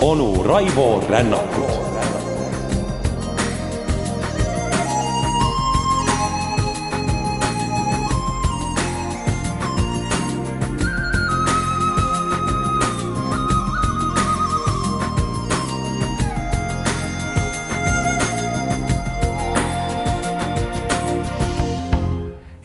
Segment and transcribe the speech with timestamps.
[0.00, 1.91] onu Raivo Rännakut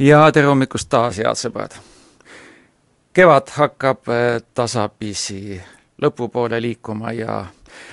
[0.07, 1.75] ja tere hommikust taas, head sõbrad!
[3.17, 5.57] kevad hakkab eh, tasapisi
[6.03, 7.37] lõpupoole liikuma ja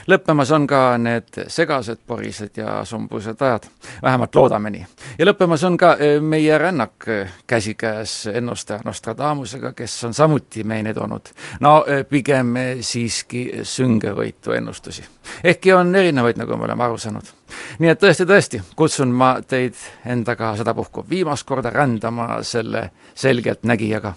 [0.06, 3.68] lõppemas on ka need segased, porised ja sumbused ajad,
[4.02, 4.86] vähemalt loodame nii.
[5.18, 10.94] ja lõppemas on ka eh, meie rännak eh, käsikäes ennustaja Nostradamusega, kes on samuti meile
[10.94, 15.04] toonud no pigem siiski süngevõitu ennustusi.
[15.44, 17.32] ehkki on erinevaid, nagu me oleme aru saanud
[17.78, 24.14] nii et tõesti, tõesti, kutsun ma teid endaga sedapuhku viimast korda rändama selle selgeltnägijaga.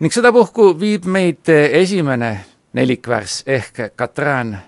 [0.00, 4.58] ning sedapuhku viib meid esimene nelikvärss ehk Katrään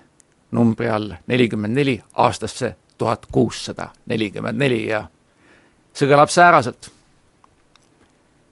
[0.51, 5.07] numbri all nelikümmend neli aastasse tuhat kuussada nelikümmend neli ja
[5.93, 6.91] see kõlab sääraselt.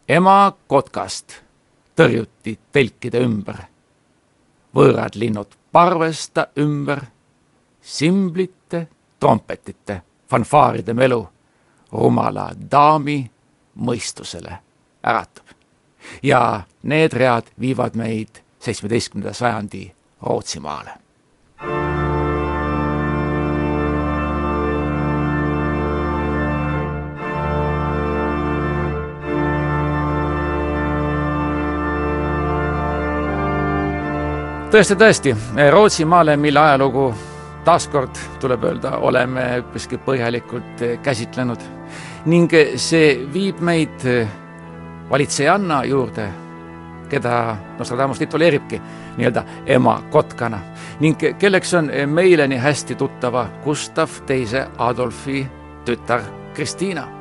[0.08, 1.42] ema kotkast
[1.96, 3.60] tõrjuti telkide ümber,
[4.76, 7.02] võõrad linnud parvesta ümber,
[7.82, 8.88] simblite
[9.20, 11.20] trompetite, fanfaaride melu
[11.92, 13.20] rumala daami
[13.76, 14.58] mõistusele
[15.04, 15.46] äratab.
[16.24, 19.92] ja need read viivad meid seitsmeteistkümnenda sajandi
[20.22, 20.92] Rootsimaale.
[34.72, 35.36] Tõesti, tõesti,
[35.72, 37.14] Rootsimaale, mille ajalugu
[37.66, 41.64] taaskord tuleb öelda, oleme üpriski põhjalikult eh, käsitlenud
[42.30, 44.30] ning see viib meid eh,
[45.10, 46.28] valitsejanna juurde,
[47.10, 47.36] keda
[47.80, 48.82] Nostradamus tituleeribki
[49.18, 50.60] nii-öelda ema kotkana
[51.02, 55.48] ning kelleks on meile nii hästi tuttava Gustav teise Adolfi
[55.86, 56.22] tütar
[56.54, 57.19] Kristiina.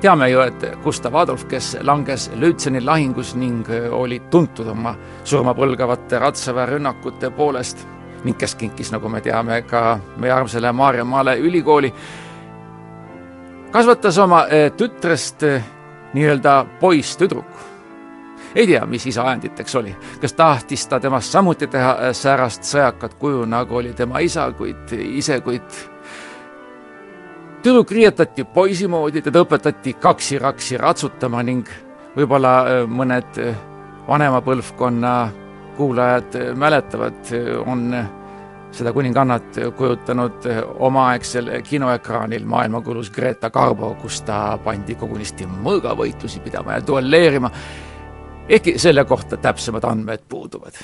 [0.00, 7.30] Teame ju, et Gustav Adolf, kes langes Lütseni lahingus ning oli tuntud oma surmapõlgavate ratsaväerünnakute
[7.30, 7.86] poolest
[8.24, 11.92] ning kes kinkis, nagu me teame, ka meie armsale Maarjamaale ülikooli,
[13.70, 15.64] kasvatas oma eh, tütrest eh,
[16.14, 17.64] nii-öelda poisstüdruku.
[18.54, 23.18] ei tea, mis isa ajenditeks oli, kas tahtis ta temast samuti teha eh, säärast sõjakat
[23.20, 25.80] kuju, nagu oli tema isa, kuid ise, kuid
[27.66, 31.66] tüdruk riietati poisi moodi, teda õpetati kaksi-raksi ratsutama ning
[32.14, 33.38] võib-olla mõned
[34.06, 35.14] vanema põlvkonna
[35.74, 37.32] kuulajad mäletavad,
[37.66, 37.88] on
[38.70, 40.46] seda kuningannat kujutanud
[40.86, 47.50] omaaegsel kinoekraanil maailmakuulus Greta Garbo, kus ta pandi kogunisti mõõgavõitlusi pidama ja duelleerima,
[48.46, 50.78] ehkki selle kohta täpsemad andmed puuduvad.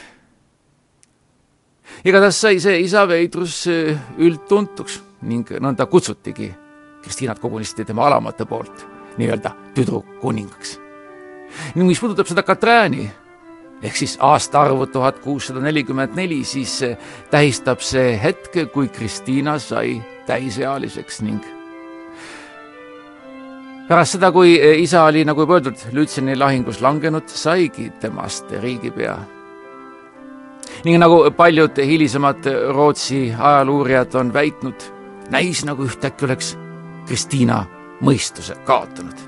[2.04, 3.68] igatahes sai see isa veidrus
[4.18, 6.50] üldtuntuks ning nõnda kutsutigi
[7.02, 8.86] Kristiinat kogunisti tema alamate poolt
[9.18, 10.78] nii-öelda tüdrukkuningaks.
[11.74, 13.10] ning mis puudutab seda Katrääni,
[13.82, 16.80] ehk siis aastaarvu tuhat kuussada nelikümmend neli, siis
[17.30, 21.42] tähistab see hetk, kui Kristiina sai täisealiseks ning
[23.88, 29.18] pärast seda, kui isa oli, nagu juba öeldud, Lütseni lahingus langenud, saigi temast riigipea.
[30.84, 34.82] ning nagu paljud hilisemad Rootsi ajaluurijad on väitnud,
[35.30, 36.56] näis nagu ühtäkki oleks
[37.06, 37.64] Kristiina
[38.00, 39.18] mõistuse kaotanud.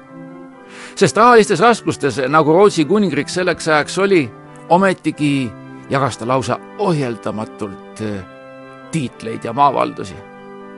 [0.95, 4.31] sest rahalistes raskustes, nagu Rootsi kuningriik selleks ajaks oli,
[4.69, 5.51] ometigi
[5.91, 8.25] jagas ta lausa ohjeldamatult äh,
[8.91, 10.15] tiitleid ja maavaldusi.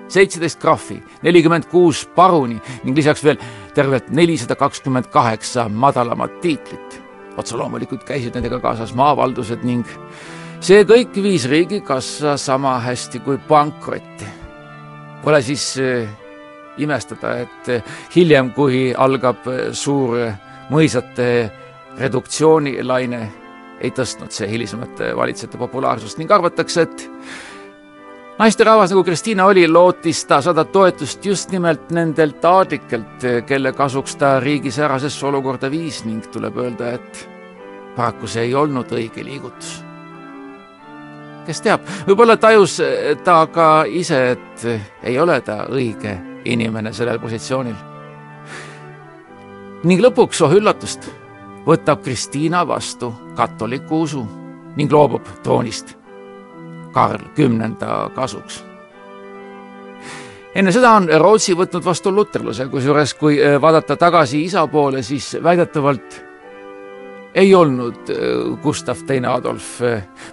[0.08, 3.36] seitseteist krahvi, nelikümmend kuus paruni ning lisaks veel
[3.74, 7.02] tervelt nelisada kakskümmend kaheksa madalamat tiitlit.
[7.36, 9.86] otse loomulikult käisid nendega kaasas maavaldused ning
[10.60, 14.26] see kõik viis riigikassa sama hästi kui pankrotti.
[15.24, 16.08] Pole siis äh,
[16.78, 17.70] imestada, et
[18.16, 20.18] hiljem, kui algab suur
[20.70, 21.50] mõisate
[21.98, 23.20] reduktsioonilaine,
[23.80, 27.06] ei tõstnud see hilisemate valitsejate populaarsust ning arvatakse, et
[28.38, 34.36] naisterahvas nagu Kristiina oli, lootis ta saada toetust just nimelt nendelt aadlikelt, kelle kasuks ta
[34.40, 37.26] riigi säärasesse olukorda viis ning tuleb öelda, et
[37.96, 39.82] paraku see ei olnud õige liigutus.
[41.46, 42.80] kes teab, võib-olla tajus
[43.24, 44.64] ta ka ise, et
[45.06, 47.74] ei ole ta õige inimene sellel positsioonil.
[49.84, 51.10] ning lõpuks, oh üllatust
[51.66, 54.22] võtab Kristiina vastu katoliku usu
[54.76, 55.96] ning loobub troonist
[56.92, 58.64] Karl Kümnenda kasuks.
[60.54, 66.22] enne seda on Rootsi võtnud vastu luterluse, kusjuures kui vaadata tagasi isa poole, siis väidetavalt
[67.34, 68.08] ei olnud
[68.62, 69.80] Gustav Teine Adolf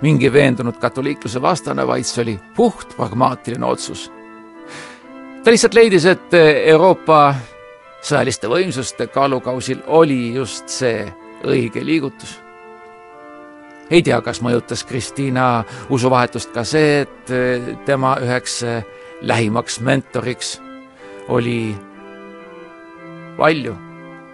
[0.01, 4.11] mingi veendunud katoliikluse vastane, vaid see oli puht pragmaatiline otsus.
[5.43, 6.33] Ta lihtsalt leidis, et
[6.65, 7.35] Euroopa
[8.03, 11.03] sõjaliste võimsuste kaalukausil oli just see
[11.43, 12.39] õige liigutus.
[13.89, 17.33] ei tea, kas mõjutas Kristiina usuvahetust ka see, et
[17.85, 18.63] tema üheks
[19.21, 20.61] lähimaks mentoriks
[21.27, 21.75] oli
[23.37, 23.75] palju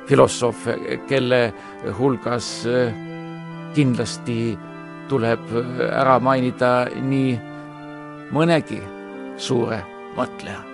[0.07, 0.77] filosoofe,
[1.07, 1.53] kelle
[1.97, 2.63] hulgas
[3.73, 4.57] kindlasti
[5.09, 5.53] tuleb
[5.89, 7.38] ära mainida nii
[8.33, 8.81] mõnegi
[9.38, 9.83] suure
[10.17, 10.69] mõtleja.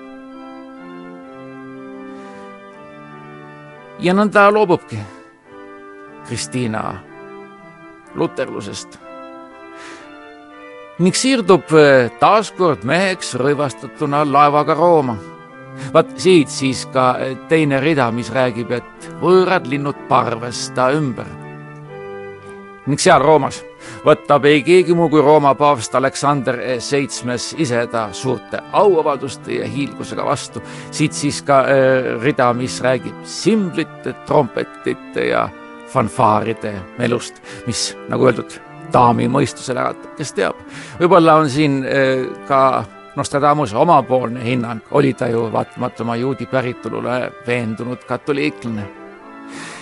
[4.00, 5.00] Ja nõnda loobubki
[6.26, 6.82] Kristiina
[8.16, 9.00] luterlusest
[11.00, 11.72] ning siirdub
[12.20, 15.18] taaskord meheks rõivastatuna laevaga Rooma.
[15.94, 17.18] vaat siit siis ka
[17.50, 21.45] teine rida, mis räägib, et võõrad linnud parves ta ümber.
[22.86, 23.62] Ning seal Roomas
[24.06, 30.26] võtab ei keegi muu kui Rooma paavst Aleksander Seitsmes ise ta suurte auavalduste ja hiilgusega
[30.26, 30.62] vastu.
[30.92, 35.48] siit siis ka äh, rida, mis räägib simblite, trompetite ja
[35.94, 38.58] fanfaaride melust, mis nagu öeldud,
[38.94, 40.60] daami mõistusele äratab, kes teab.
[41.00, 42.84] võib-olla on siin äh, ka
[43.16, 49.05] Nostradamuse omapoolne hinnang, oli ta ju vaatamata oma juudi päritolule veendunud katoliiklane.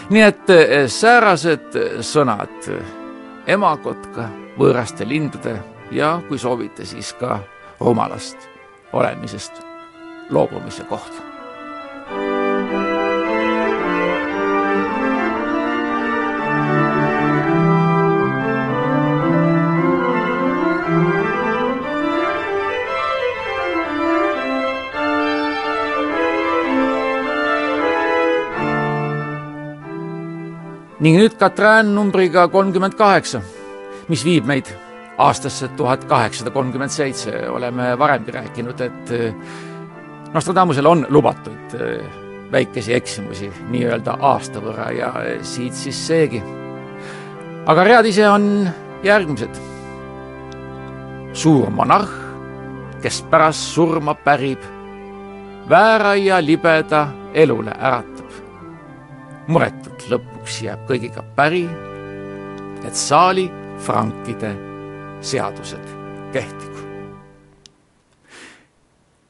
[0.10, 2.72] Nii et äh, säärased sõnad
[3.48, 4.30] emakotka,
[4.60, 5.58] võõraste lindude
[5.92, 7.40] ja kui soovite, siis ka
[7.80, 8.50] rumalast
[8.94, 9.62] olemisest
[10.30, 11.33] loobumise kohta.
[31.04, 33.42] Ning nüüd Katrin numbriga kolmkümmend kaheksa,
[34.08, 34.70] mis viib meid
[35.20, 39.34] aastasse tuhat kaheksasada kolmkümmend seitse, oleme varemgi rääkinud, et eh,
[40.34, 42.06] Nostradamusel on lubatud eh,
[42.52, 46.42] väikesi eksimusi nii-öelda aasta võrra ja eh, siit siis seegi.
[47.68, 48.70] aga read ise on
[49.04, 49.60] järgmised.
[51.34, 52.16] suur monarh,
[53.02, 54.64] kes pärast surma pärib,
[55.70, 58.30] väära ja libeda elule äratab.
[60.04, 61.68] Muretult lõpuks jääb kõigiga päri,
[62.86, 64.56] et saali frankide
[65.22, 65.84] seadused
[66.34, 66.80] kehtigu.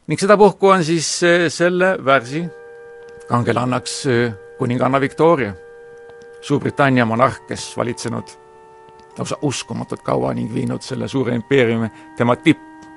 [0.07, 1.07] ning sedapuhku on siis
[1.49, 2.43] selle värsi
[3.29, 4.03] kangelannaks
[4.57, 5.53] kuninganna Victoria,
[6.41, 8.27] Suurbritannia monarh, kes valitsenud
[9.17, 12.87] lausa uskumatult kaua ning viinud selle suure impeeriumi tema tippu.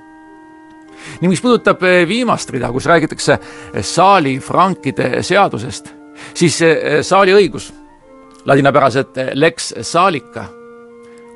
[1.20, 3.38] ning mis puudutab viimast rida, kus räägitakse
[3.80, 5.95] saali frankide seadusest,
[6.34, 6.60] siis
[7.02, 7.72] saali õigus,
[8.46, 10.46] ladinapäraselt lex salica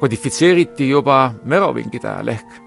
[0.01, 2.61] kodifitseeriti juba Merovingide ajal ehk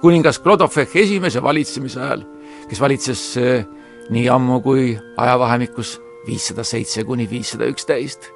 [0.00, 2.24] kuningas Klodoveh esimese valitsemise ajal,
[2.68, 3.64] kes valitses eh,
[4.10, 5.96] nii ammu kui ajavahemikus
[6.26, 8.30] viissada seitse kuni viissada üksteist.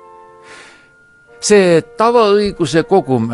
[1.43, 3.33] see tavaõiguse kogum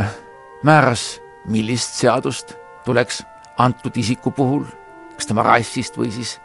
[0.65, 2.55] määras, millist seadust
[2.85, 3.21] tuleks
[3.61, 4.65] antud isiku puhul,
[5.17, 6.39] kas tema rassist või siis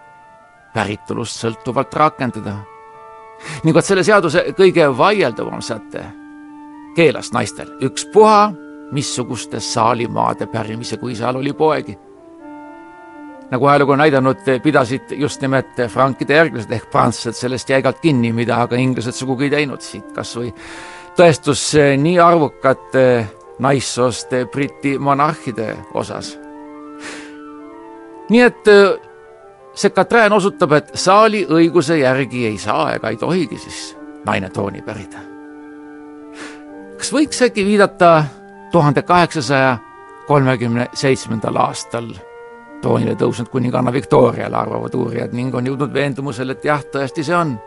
[0.73, 2.57] päritolust sõltuvalt rakendada.
[3.63, 6.05] Ning vot selle seaduse kõige vaieldavam säte
[6.95, 8.53] keelas naistel ükspuha
[8.93, 11.97] missuguste saalimaade pärimise, kui seal oli poegi.
[13.51, 18.61] nagu ajalugu on näidanud, pidasid just nimelt frankide järglased ehk prantslased sellest jäigalt kinni, mida
[18.63, 20.49] aga inglased sugugi ei teinud, siit kas või
[21.17, 23.27] tõestus nii arvukate
[23.59, 26.37] naissoost Briti monarhide osas.
[28.29, 28.69] nii et
[29.75, 34.81] see Katrin osutab, et saali õiguse järgi ei saa ega ei tohigi siis naine trooni
[34.81, 35.33] pärida
[36.97, 38.23] kas võiks äkki viidata
[38.71, 39.77] tuhande kaheksasaja
[40.27, 42.07] kolmekümne seitsmendal aastal
[42.83, 47.57] troonile tõusnud kuninganna Victoriale, arvavad uurijad ning on jõudnud veendumusele, et jah, tõesti see on.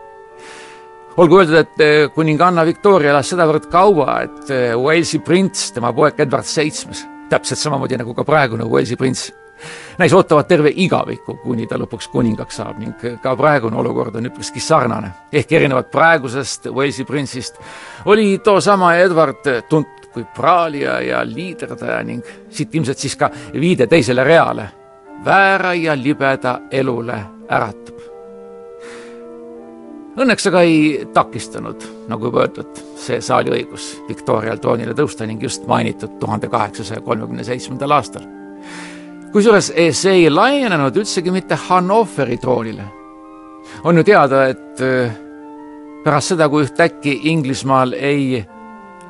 [1.17, 6.19] olgu öeldud, et eh, kuninganna Victoria elas sedavõrd kaua, et eh, Walesi prints, tema poeg
[6.19, 9.31] Edward Seitsmes, täpselt samamoodi nagu ka praegune Walesi prints
[9.97, 14.59] näis ootavat terve igaviku, kuni ta lõpuks kuningaks saab ning ka praegune olukord on üpriski
[14.59, 15.11] sarnane.
[15.33, 17.59] ehk erinevalt praegusest Walesi printsist
[18.05, 24.23] oli toosama Edward tuntud kui praalija ja liiderdaja ning siit ilmselt siis ka viide teisele
[24.23, 24.69] reale.
[25.25, 27.17] väära ja libeda elule
[27.49, 27.97] äratab.
[30.17, 36.17] Õnneks aga ei takistanud, nagu juba öeldud, see saaliõigus Victorial troonile tõusta ning just mainitud
[36.19, 38.36] tuhande kaheksasaja kolmekümne seitsmendal aastal
[39.33, 42.83] kusjuures see ei laienenud üldsegi mitte Hannoveri troonile.
[43.83, 45.11] on ju teada, et äh,
[46.03, 48.45] pärast seda, kui ühtäkki Inglismaal ei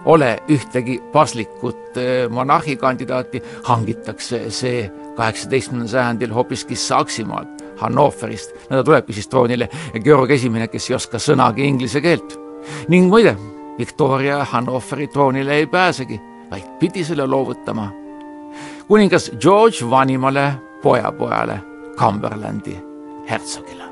[0.06, 8.56] ole ühtegi paslikut äh, monarhikandidaati, hangitakse see kaheksateistkümnendal sajandil hoopiski Saksimaalt, Hannoverist.
[8.70, 9.70] no ta tulebki siis troonile
[10.04, 12.40] Georg Esimene, kes ei oska sõnagi inglise keelt.
[12.90, 13.38] ning muide,
[13.78, 16.20] Victoria Hannoveri troonile ei pääsegi,
[16.50, 18.07] vaid pidi selle loovutama
[18.88, 21.60] kuningas George vanimale pojapojale
[22.00, 22.78] Cumberlandi
[23.30, 23.87] hertsogile.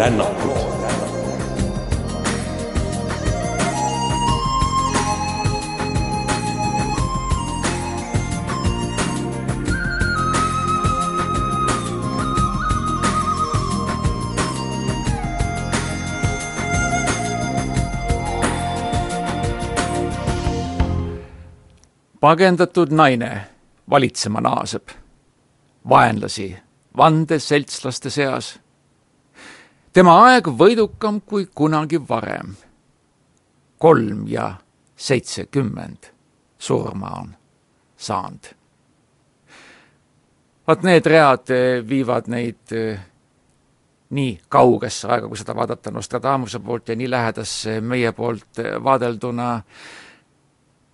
[0.00, 0.80] Raivo Rännakut.
[22.20, 23.46] pagendatud naine
[23.90, 24.88] valitsema naaseb,
[25.88, 26.58] vaenlasi
[26.96, 28.60] vandeseltslaste seas
[29.92, 32.56] tema aeg võidukam kui kunagi varem.
[33.78, 34.54] kolm ja
[34.96, 36.10] seitsekümmend
[36.58, 37.34] surma on
[37.96, 38.52] saanud.
[40.66, 43.00] vaat need read eh, viivad neid eh,
[44.10, 49.62] nii kaugesse aega, kui seda vaadata Nostradamuse poolt ja nii lähedasse meie poolt eh, vaadelduna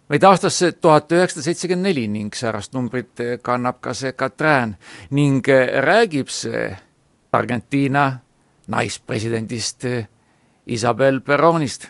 [0.09, 4.77] meid aastasse tuhat üheksasada seitsekümmend neli ning säärast numbrit kannab ka see Katrin
[5.11, 5.43] ning
[5.83, 6.71] räägib see
[7.33, 8.13] Argentiina
[8.67, 10.09] naispresidendist eh,
[10.67, 11.89] Isabel Peronist.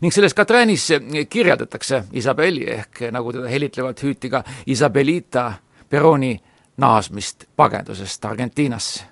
[0.00, 0.88] ning selles Katrinis
[1.30, 5.52] kirjeldatakse Isabeli ehk nagu teda helitlevalt hüüti ka Isabelita
[5.88, 6.40] Peroni
[6.76, 9.04] naasmist pagendusest Argentiinasse.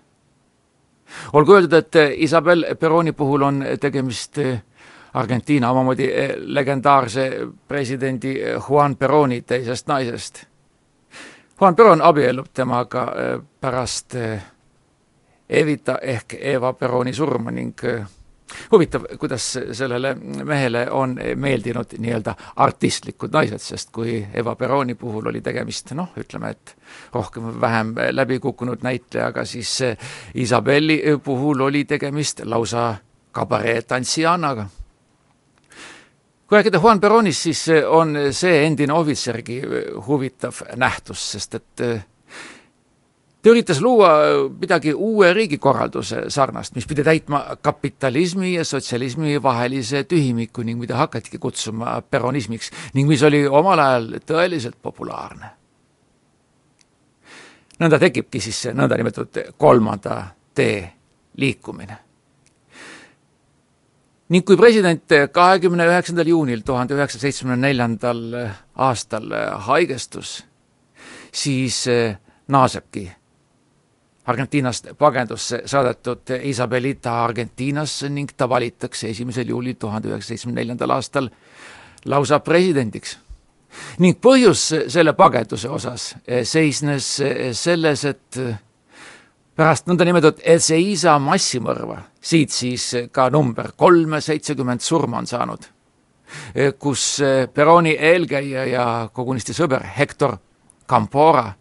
[1.33, 4.63] olgu öeldud, et Isabel Peroni puhul on tegemist eh,
[5.15, 7.31] Argentiina omamoodi eh, legendaarse
[7.69, 8.35] presidendi
[8.69, 10.45] Juan Peroni teisest naisest.
[11.61, 13.07] Juan Peron abiellub temaga
[13.61, 14.15] pärast
[15.49, 18.07] Evita ehk Eva Peroni surma ning äh,
[18.73, 25.41] huvitav, kuidas sellele mehele on meeldinud nii-öelda artistlikud naised, sest kui Eva Peroni puhul oli
[25.41, 26.75] tegemist noh, ütleme, et
[27.15, 29.79] rohkem või vähem läbi kukkunud näitlejaga, siis
[30.35, 32.95] Isabelli puhul oli tegemist lausa
[33.33, 34.67] kabareetantsijannaga.
[36.47, 39.63] kui rääkida Juan Peronist, siis on see endine ohvitsergi
[40.07, 41.83] huvitav nähtus, sest et
[43.47, 44.11] ta üritas luua
[44.51, 51.39] midagi uue riigikorralduse sarnast, mis pidi täitma kapitalismi ja sotsialismi vahelise tühimiku ning mida hakatigi
[51.39, 55.51] kutsuma peronismiks ning mis oli omal ajal tõeliselt populaarne.
[57.79, 60.17] nõnda tekibki siis see nõndanimetatud kolmanda
[60.55, 60.81] tee
[61.37, 61.99] liikumine.
[64.29, 68.25] ning kui president kahekümne üheksandal juunil tuhande üheksasaja seitsmekümne neljandal
[68.75, 69.31] aastal
[69.69, 70.43] haigestus,
[71.31, 71.85] siis
[72.49, 73.07] naasebki
[74.27, 81.29] Argentiinast pagendusse saadetud Isabelita Argentiinasse ning ta valitakse esimesel juulil tuhande üheksasaja seitsmekümne neljandal aastal
[82.05, 83.19] lausa presidendiks.
[83.99, 87.09] ning põhjus selle pageduse osas seisnes
[87.53, 88.39] selles, et
[89.57, 95.69] pärast nõndanimetatud Ezeiza massimõrva, siit siis ka number kolm seitsekümmend surma on saanud,
[96.79, 97.21] kus
[97.55, 100.37] Peroni eelkäija ja kogunisti sõber Hector
[100.89, 101.53] Campora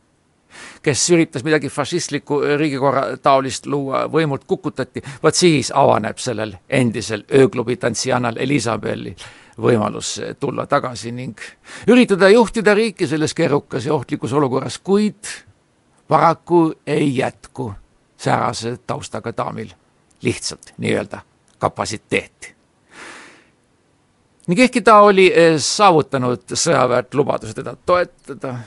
[0.86, 7.78] kes üritas midagi fašistlikku riigikorra taolist luua, võimult kukutati, vot siis avaneb sellel endisel ööklubi
[7.82, 9.16] tantsijannal Elizabethil
[9.62, 11.40] võimalus tulla tagasi ning
[11.88, 15.32] üritada juhtida riiki selles keerukas ja ohtlikus olukorras, kuid
[16.08, 17.74] paraku ei jätku
[18.18, 19.72] säärase taustaga daamil
[20.22, 21.22] lihtsalt nii-öelda
[21.60, 22.56] kapatsiteeti.
[24.48, 28.60] ning ehkki ta oli eh, saavutanud sõjaväelt lubaduse teda toetada,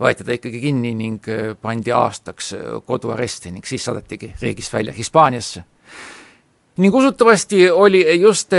[0.00, 4.92] võeti ta ikkagi kinni ning eh, pandi aastaks eh, koduaresti ning siis saadetigi riigist välja
[4.92, 5.64] Hispaaniasse.
[6.76, 8.52] ning usutavasti oli just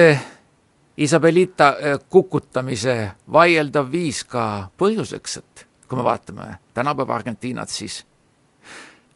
[0.98, 1.75] Isabelita
[2.10, 8.06] kukutamise vaieldav viis ka põhjuseks, et kui me vaatame tänapäeva Argentiinat, siis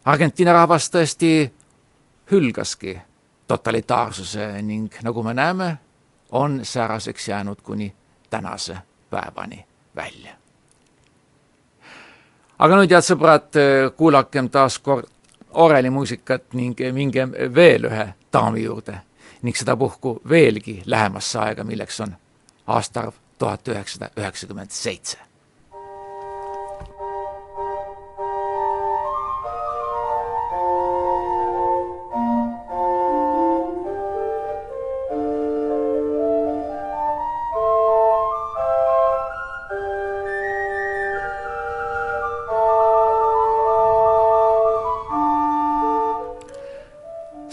[0.06, 1.52] Argentiina rahvas tõesti
[2.32, 3.00] hülgaski
[3.48, 5.78] totalitaarsuse ning nagu me näeme,
[6.32, 7.94] on sääraseks jäänud kuni
[8.30, 8.78] tänase
[9.10, 10.41] päevani välja.
[12.62, 13.58] Aga nüüd, head sõbrad,
[13.98, 15.10] kuulakem taas kord
[15.62, 19.02] oreli muusikat ning mingem veel ühe daami juurde
[19.42, 22.14] ning sedapuhku veelgi lähemasse aega, milleks on
[22.68, 25.31] aastaarv tuhat üheksasada üheksakümmend seitse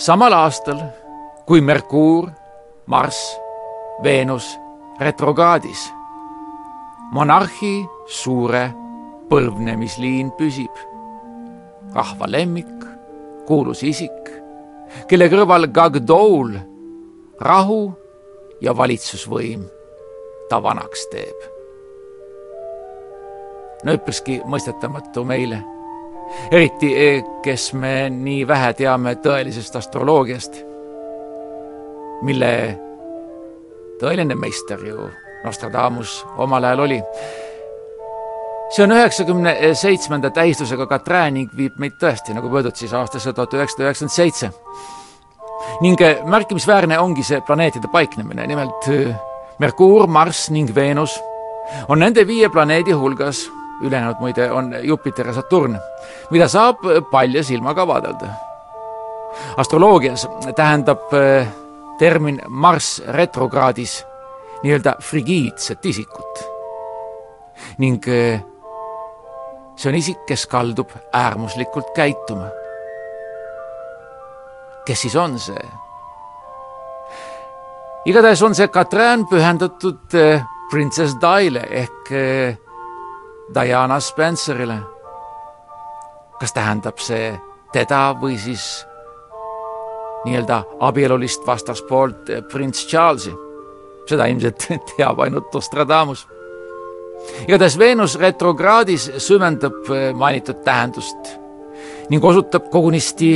[0.09, 0.79] samal aastal,
[1.47, 2.31] kui Merkuur,
[2.87, 3.37] Marss,
[4.03, 4.59] Veenus
[5.01, 5.93] retrograadis.
[7.13, 8.71] monarhi suure
[9.29, 10.73] põlvnemisliin püsib.
[11.95, 12.85] rahva lemmik,
[13.47, 14.33] kuulus isik,
[15.09, 16.57] kelle kõrval Gagdoul
[17.41, 17.93] rahu
[18.61, 19.69] ja valitsusvõim
[20.49, 21.39] ta vanaks teeb.
[23.85, 25.65] no üpriski mõistetamatu meile
[26.51, 30.61] eriti eh, kes me nii vähe teame tõelisest astroloogiast,
[32.27, 32.53] mille
[34.01, 35.09] tõeline meister ju
[35.45, 37.03] Nostradamus omal ajal oli.
[38.71, 43.55] see on üheksakümne seitsmenda tähistusega Katrään ning viib meid tõesti, nagu öeldud, siis aastasse tuhat
[43.55, 44.51] üheksasada üheksakümmend seitse.
[45.81, 49.15] ning eh, märkimisväärne ongi see planeetide paiknemine, nimelt eh,
[49.59, 51.19] Merkuur, Marss ning Veenus
[51.89, 53.49] on nende viie planeedi hulgas
[53.81, 55.79] ülejäänud muide on Jupiter ja Saturn,
[56.31, 58.29] mida saab palja silmaga vaadelda.
[59.57, 61.49] astroloogias tähendab äh,
[61.99, 64.07] termin Marss retrograadis
[64.63, 66.45] nii-öelda frigiidset isikut
[67.79, 68.43] ning äh,
[69.77, 72.49] see on isik, kes kaldub äärmuslikult käituma.
[74.87, 75.67] kes siis on see?
[78.07, 80.17] igatahes on see Katrin pühendatud
[80.71, 82.13] printsess Daile ehk
[83.55, 84.79] Diana Spencerile.
[86.41, 87.33] kas tähendab see
[87.73, 88.87] teda või siis
[90.25, 93.33] nii-öelda abielulist vastaspoolt prints Charlesi?
[94.09, 96.27] seda ilmselt teab ainult Nostradamus.
[97.47, 101.35] igatahes Veenus retrograadis süvendab mainitud tähendust
[102.09, 103.35] ning osutab kogunisti,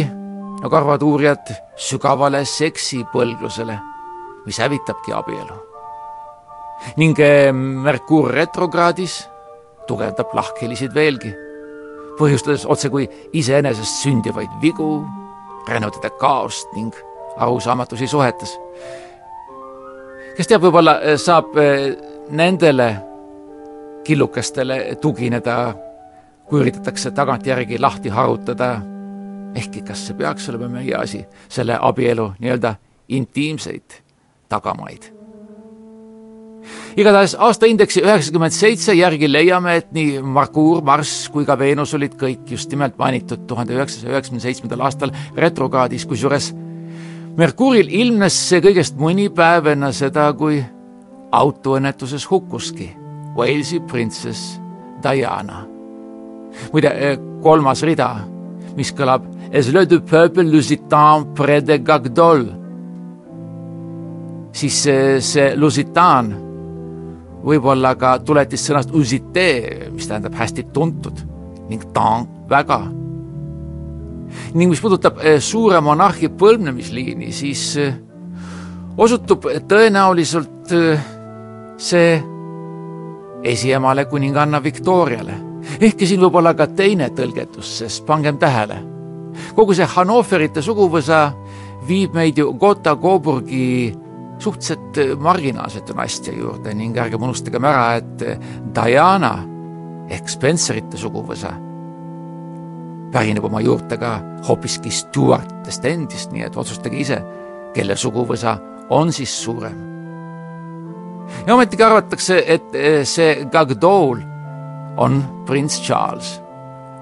[0.62, 3.74] nagu arvavad uurijad, sügavale seksipõlglusele,
[4.46, 5.58] mis hävitabki abielu.
[6.96, 9.31] ning eh, Merkuur retrograadis
[9.86, 11.32] tugevdab lahkhelisid veelgi,
[12.18, 15.04] põhjustades otsekui iseenesest sündivaid vigu,
[15.68, 16.94] rännutada kaost ning
[17.36, 18.58] arusaamatusi suhetes.
[20.36, 21.96] kes teab, võib-olla eh, saab eh,
[22.30, 22.88] nendele
[24.04, 25.74] killukestele tugineda,
[26.48, 28.74] kui üritatakse tagantjärgi lahti harutada,
[29.54, 32.74] ehkki kas see peaks olema meie asi, selle abielu nii-öelda
[33.08, 34.00] intiimseid
[34.48, 35.21] tagamaid
[36.96, 42.52] igatahes aastaindeksi üheksakümmend seitse järgi leiame, et nii Merkuur, Marss kui ka Veenus olid kõik
[42.54, 46.52] just nimelt mainitud tuhande üheksasaja üheksakümne seitsmendal aastal retrograadis, kusjuures
[47.36, 50.60] Merkuuril ilmnes see kõigest mõni päev enne seda, kui
[51.32, 52.90] autoõnnetuses hukkuski
[53.36, 54.58] Walesi printsess
[55.02, 55.64] Diana.
[56.72, 58.16] muide, eh, kolmas rida,
[58.76, 62.46] mis kõlab Es le du peuple lusitan près de Gagdol,
[64.56, 66.30] siis see, see lusitaan
[67.42, 69.46] võib-olla ka tuletissõnast usite,
[69.92, 71.22] mis tähendab hästi tuntud
[71.68, 72.80] ning tan väga.
[74.54, 77.94] ning mis puudutab eh, suure monarhi põlvnemisliini, siis eh,
[78.96, 81.02] osutub tõenäoliselt eh,
[81.76, 82.22] see
[83.42, 85.34] esiemale kuninganna Victoriale.
[85.80, 88.78] ehkki siin võib olla ka teine tõlgendus, sest pangem tähele,
[89.54, 91.32] kogu see Hannoverite suguvõsa
[91.88, 93.92] viib meid ju Gotha Coburgi
[94.42, 99.36] suhteliselt äh, marginaalsete nastja juurde ning ärgem unustagem ära, et äh, Diana
[100.12, 101.54] ehk Spencerite suguvõsa
[103.12, 104.16] pärineb oma juurtega
[104.48, 107.20] hoopiski Stewartest endist, nii et otsustage ise,
[107.76, 108.56] kelle suguvõsa
[108.90, 109.76] on siis suurem.
[111.46, 114.20] ja ometigi arvatakse, et eh, see Gagdol
[114.96, 116.40] on prints Charles,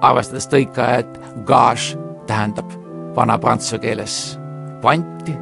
[0.01, 2.71] arvestades tõika, et gage tähendab
[3.15, 4.37] vana prantsuse keeles
[4.81, 5.35] panti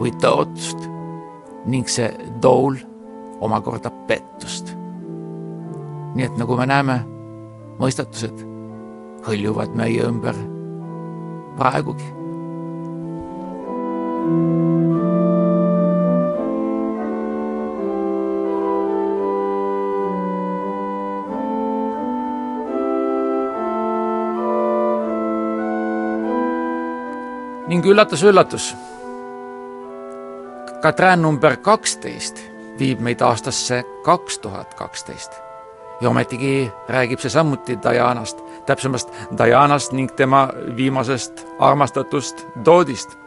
[0.00, 0.95] või tõotust
[1.66, 2.08] ning see
[2.42, 2.76] dool
[3.40, 4.72] omakorda pettust.
[6.16, 7.00] nii et nagu me näeme,
[7.80, 8.44] mõistatused
[9.26, 10.38] hõljuvad meie ümber
[11.58, 12.12] praegugi.
[27.66, 28.70] ning üllatus-üllatus,
[30.86, 32.38] Katrin number kaksteist
[32.78, 35.32] viib meid aastasse kaks tuhat kaksteist.
[36.00, 43.18] ja ometigi räägib see samuti Dianast, täpsemast Dianast ning tema viimasest armastatust Doodist.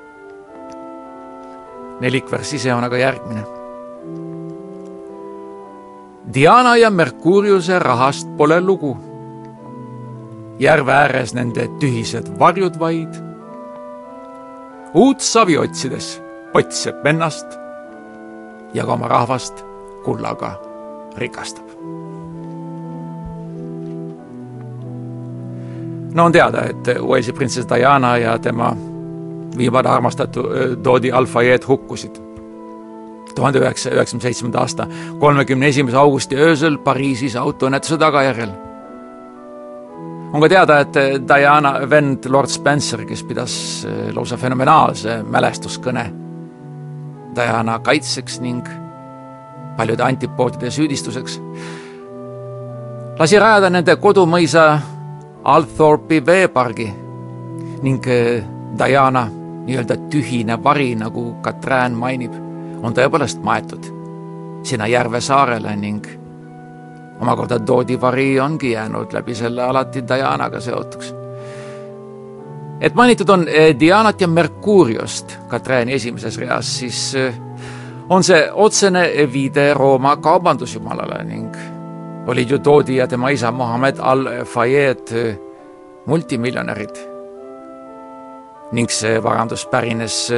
[2.00, 3.44] nelikvärss ise on aga järgmine.
[6.34, 8.98] Diana ja Merkuriuse rahast pole lugu.
[10.60, 13.22] järve ääres nende tühised varjud vaid.
[14.94, 17.58] uut savi otsides otsib ennast
[18.74, 19.66] ja ka oma rahvast
[20.06, 20.54] kullaga
[21.18, 21.70] rikastab.
[26.14, 28.76] no on teada, et Walesi printsess Diana ja tema
[29.58, 30.44] viimane armastatu
[30.84, 32.18] Dodi Al-Fayed hukkusid
[33.36, 34.88] tuhande üheksasaja üheksakümne seitsmenda aasta
[35.20, 38.50] kolmekümne esimese augusti öösel Pariisis autoõnnetuse tagajärjel.
[40.34, 40.94] on ka teada, et
[41.28, 43.54] Diana vend Lord Spencer, kes pidas
[44.14, 46.19] lausa fenomenaalse mälestuskõne
[47.36, 48.66] Diana kaitseks ning
[49.78, 51.40] paljude antipoodide süüdistuseks,
[53.20, 54.66] lasi rajada nende kodumõisa
[55.44, 56.90] Althorpi veepargi
[57.84, 58.44] ning eh,
[58.80, 59.28] Diana
[59.66, 62.34] nii-öelda tühine vari, nagu Katrin mainib,
[62.84, 63.86] on tõepoolest maetud
[64.64, 66.08] sinna järve saarele ning
[67.22, 71.19] omakorda Doodi vari ongi jäänud läbi selle alati Dianaga seotuks.
[72.82, 77.34] Et mainitud on eh, Dianat ja Merkuriost Katrini esimeses reas, siis eh,
[78.10, 81.56] on see otsene viide Rooma kaubandusjumalale ning
[82.30, 85.14] olid ju Toodi ja tema isa Mohammed al-Fayed
[86.06, 87.10] multimiljonärid.
[88.72, 90.30] ning see varandus pärines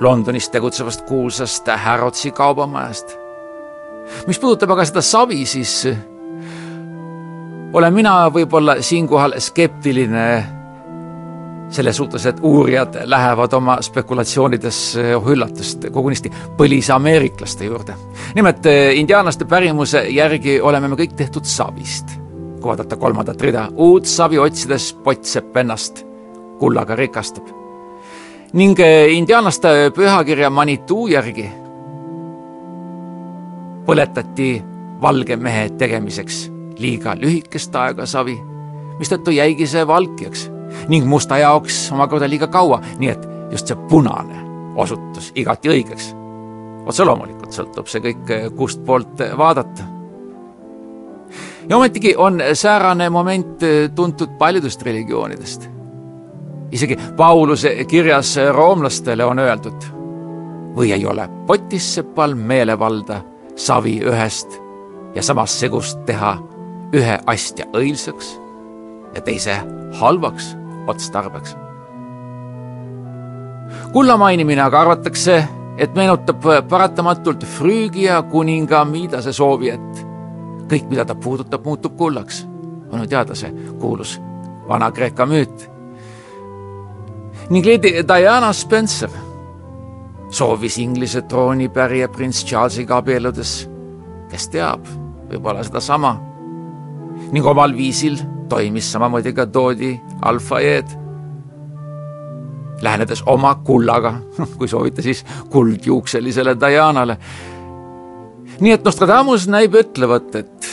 [0.00, 3.16] Londonis tegutsevast kuulsast Harrodsi kaubamajast.
[4.26, 5.88] mis puudutab aga seda savi, siis
[7.72, 10.57] olen mina võib-olla siinkohal skeptiline
[11.70, 14.78] selles suhtes, et uurijad lähevad oma spekulatsioonides,
[15.16, 17.94] oh üllatust, kogunisti põlisameeriklaste juurde.
[18.34, 22.16] nimelt eh, indiaanlaste pärimuse järgi oleme me kõik tehtud savist.
[22.60, 26.04] kui vaadata kolmandat rida, uut savi otsides potseb ennast,
[26.58, 27.44] kullaga rikastab.
[28.52, 31.50] ning eh, indiaanlaste pühakirja Manitou järgi
[33.86, 34.62] põletati
[35.00, 38.38] valge mehe tegemiseks liiga lühikest aega savi,
[38.98, 40.57] mistõttu jäigi see valkjaks
[40.88, 46.12] ning musta jaoks omakorda liiga kaua, nii et just see punane osutus igati õigeks.
[46.86, 49.84] otse loomulikult sõltub see kõik, kustpoolt vaadata.
[51.68, 55.70] ja ometigi on säärane moment tuntud paljudest religioonidest.
[56.72, 59.84] isegi Pauluse kirjas roomlastele on öeldud,
[60.76, 63.22] või ei ole potissepal meelevalda
[63.56, 64.60] savi ühest
[65.14, 66.36] ja samast segust teha
[66.94, 68.36] ühe astja õilsaks
[69.14, 69.56] ja teise
[70.00, 70.54] halvaks
[70.88, 71.56] otstarbeks.
[73.92, 75.48] kulla mainimine aga arvatakse,
[75.78, 80.04] et meenutab paratamatult Früügia kuninga Miidase soovi, et
[80.68, 82.46] kõik, mida ta puudutab, muutub kullaks.
[82.90, 84.20] on ju teada see kuulus
[84.68, 85.70] Vana-Kreeka müüt.
[87.50, 89.10] ning Lady Diana Spencer
[90.30, 93.68] soovis Inglise troonipärija prints Charlesiga abielludes,
[94.30, 94.84] kes teab,
[95.30, 96.18] võib-olla sedasama
[97.32, 100.86] ning omal viisil toimis samamoodi ka Doodi Al-Fayed.
[102.82, 104.14] lähenedes oma kullaga,
[104.58, 107.18] kui soovite, siis kuldjuukselisele Dianale.
[108.60, 110.68] nii et Nostradamus näib ütlevat, et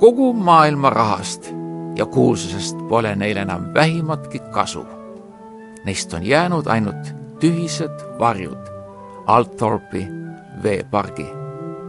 [0.00, 1.52] kogu maailma rahast
[1.96, 4.86] ja kuulsusest pole neil enam vähimatki kasu.
[5.84, 8.72] Neist on jäänud ainult tühised varjud
[9.26, 10.08] Althorpi
[10.62, 11.26] veepargi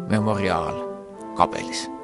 [0.09, 1.94] memoriaalkabelis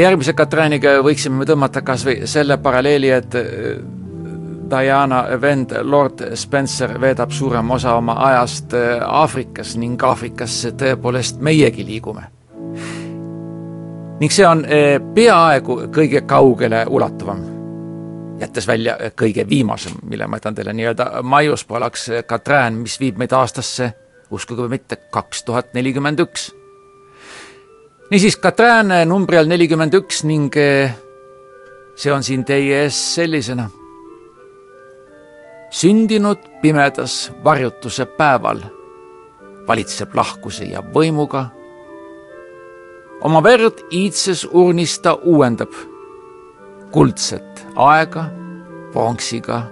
[0.00, 3.36] järgmise Katrääniga võiksime tõmmata kas või selle paralleeli, et
[4.70, 11.86] Diana vend Lord Spencer veedab suurema osa oma ajast äh, Aafrikas ning Aafrikasse tõepoolest meiegi
[11.86, 12.22] liigume.
[14.20, 14.66] ning see on
[15.14, 17.60] peaaegu kõige kaugele ulatuvam
[18.40, 23.92] jättes välja kõige viimasem, mille ma jätan teile nii-öelda maiuspalaks, Katrin, mis viib meid aastasse,
[24.30, 26.50] uskuge või mitte, kaks tuhat nelikümmend üks.
[28.10, 30.94] niisiis, Katrin numbri all nelikümmend üks ning eh,
[31.96, 33.68] see on siin teie ees sellisena.
[35.70, 38.60] Sündinud pimedas varjutuse päeval
[39.68, 41.46] valitseb lahkuse ja võimuga.
[43.22, 45.72] oma verd iidses urnis ta uuendab
[46.90, 48.24] kuldset aega
[48.92, 49.62] pronksiga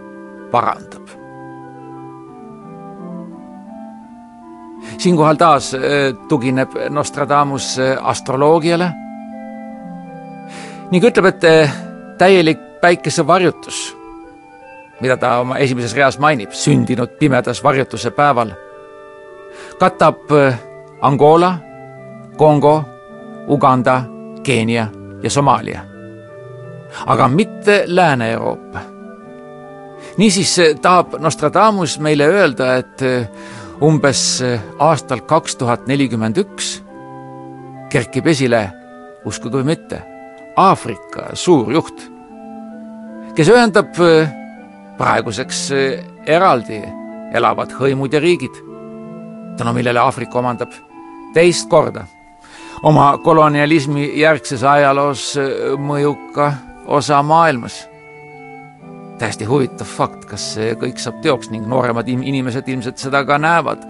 [0.50, 1.08] parandab.
[4.98, 5.80] siinkohal taas äh,
[6.28, 8.92] tugineb Nostradamus äh, astroloogiale
[10.90, 11.74] ning ütleb, et äh,
[12.18, 13.97] täielik päikesevarjutus,
[15.00, 18.54] mida ta oma esimeses reas mainib, sündinud pimedas varjutuse päeval,
[19.78, 20.32] katab
[21.00, 21.58] Angola,
[22.37, 22.82] Kongo,
[23.48, 24.02] Uganda,
[24.42, 24.88] Keenia
[25.22, 25.88] ja Somaalia
[27.06, 28.80] aga mitte Lääne-Euroopa.
[30.16, 33.28] niisiis eh, tahab Nostradamus meile öelda, et eh,
[33.82, 34.42] umbes
[34.78, 36.78] aastal kaks tuhat nelikümmend üks
[37.90, 38.68] kerkib esile,
[39.24, 40.02] uskuge või mitte,
[40.56, 42.02] Aafrika suurjuht,
[43.37, 43.94] kes ühendab
[44.98, 45.68] praeguseks
[46.26, 46.82] eraldi
[47.34, 48.62] elavad hõimud ja riigid,
[49.58, 50.72] tänu millele Aafrika omandab
[51.34, 52.06] teist korda
[52.82, 55.32] oma kolonialismi järgses ajaloos
[55.78, 56.52] mõjuka
[56.87, 57.88] osa maailmas.
[59.18, 63.82] täiesti huvitav fakt, kas see kõik saab teoks ning nooremad inimesed ilmselt seda ka näevad.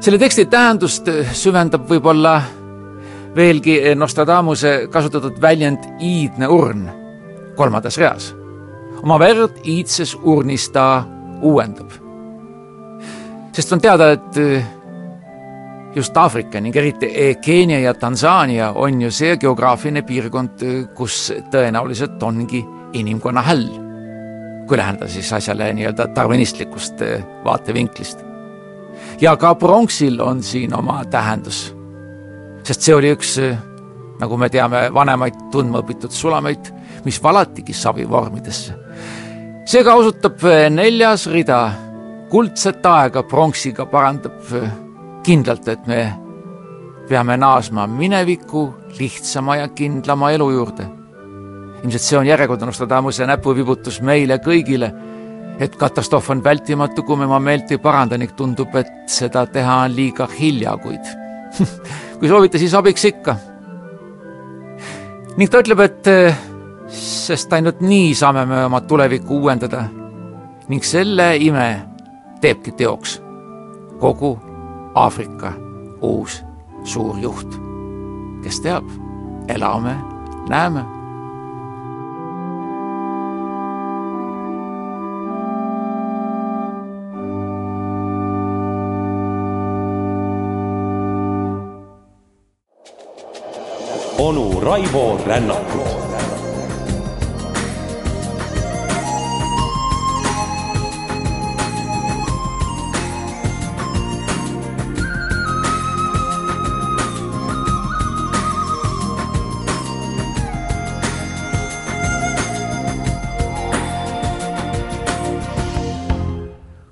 [0.00, 2.42] selle teksti tähendust süvendab võib-olla
[3.36, 6.88] veelgi Nostradamuse kasutatud väljend iidne urn
[7.56, 8.34] kolmandas reas.
[9.02, 11.04] Oma verd iidses urnis ta
[11.42, 11.90] uuendab.
[13.52, 14.38] sest on teada, et
[15.94, 17.10] just Aafrika ning eriti
[17.42, 23.68] Keenia ja Tansaania on ju see geograafiline piirkond, kus tõenäoliselt ongi inimkonna häll.
[24.64, 28.24] kui läheneda siis asjale nii-öelda darwinistlikust eh, vaatevinklist.
[29.20, 31.76] ja ka pronksil on siin oma tähendus.
[32.62, 33.58] sest see oli üks, eh,
[34.20, 36.70] nagu me teame, vanemaid tundma õpitud sulameid,
[37.04, 38.74] mis valatigi savivormidesse.
[39.66, 41.60] seega osutab eh, neljas rida
[42.30, 44.40] kuldset aega pronksiga parandab
[45.24, 46.00] kindlalt, et me
[47.08, 48.66] peame naasma mineviku
[48.98, 50.86] lihtsama ja kindlama elu juurde.
[51.84, 54.88] ilmselt see on järjekordne Nostradamuse näpuvibutus meile kõigile,
[55.60, 59.82] et katastroof on vältimatu, kui me oma meelt ei paranda ning tundub, et seda teha
[59.84, 61.12] on liiga hilja, kuid
[62.18, 63.36] kui soovite, siis abiks ikka.
[65.36, 66.08] Ning ta ütleb, et
[66.94, 69.86] sest ainult nii saame me oma tulevikku uuendada
[70.68, 71.68] ning selle ime
[72.40, 73.18] teebki teoks
[74.00, 74.34] kogu
[74.94, 75.52] Aafrika
[76.02, 76.42] uus
[76.84, 77.60] suur juht.
[78.44, 78.84] kes teab,
[79.48, 79.96] elame,
[80.48, 80.84] näeme.
[94.64, 96.04] Raivo Rännakut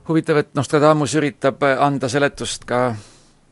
[0.08, 2.90] huvitav, et Nostradamus üritab anda seletust ka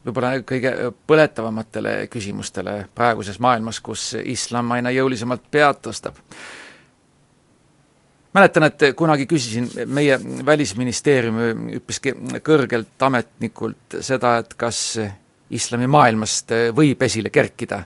[0.07, 0.73] võib-olla kõige
[1.07, 6.17] põletavamatele küsimustele praeguses maailmas, kus islam aina jõulisemalt pead tõstab.
[8.33, 14.99] mäletan, et kunagi küsisin meie Välisministeeriumi üpriski kõrgelt ametnikult seda, et kas
[15.51, 17.85] islamimaailmast võib esile kerkida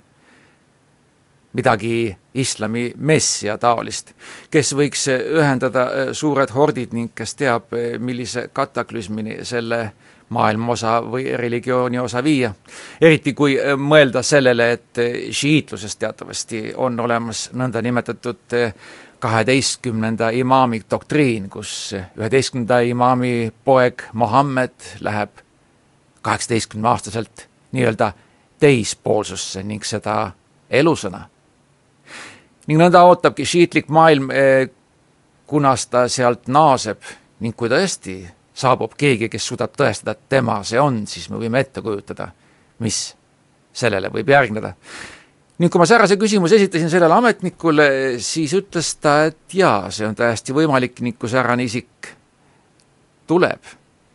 [1.54, 4.10] midagi islami messia taolist,
[4.50, 9.80] kes võiks ühendada äh, suured hordid ning kes teab, äh, millise kataklüsmini selle
[10.28, 12.54] maailma osa või religiooni osa viia.
[13.00, 18.56] eriti kui äh, mõelda sellele, et šiiitluses teatavasti on olemas nõndanimetatud
[19.24, 25.30] kaheteistkümnenda imaami doktriin, kus üheteistkümnenda imaami poeg Mohammed läheb
[26.22, 28.12] kaheksateistkümne aastaselt nii-öelda
[28.60, 30.32] teispoolsusse ning seda
[30.70, 31.28] elusõna
[32.66, 34.68] ning nõnda ootabki šiitlik maailm, eh,
[35.46, 37.00] kunas ta sealt naaseb
[37.40, 38.22] ning kui tõesti
[38.54, 42.28] saabub keegi, kes suudab tõestada, et tema see on, siis me võime ette kujutada,
[42.84, 43.14] mis
[43.74, 44.74] sellele võib järgneda.
[45.58, 47.86] ning kui ma säärase küsimuse esitasin sellele ametnikule,
[48.18, 52.14] siis ütles ta, et jaa, see on täiesti võimalik ning kui säärane isik
[53.26, 53.62] tuleb,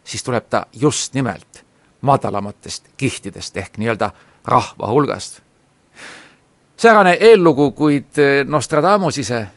[0.03, 1.63] siis tuleb ta just nimelt
[2.01, 4.11] madalamatest kihtidest ehk nii-öelda
[4.45, 5.41] rahva hulgast.
[6.77, 9.47] säärane eellugu, kuid Nostradamus ise